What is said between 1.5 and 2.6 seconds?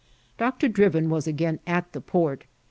at the port.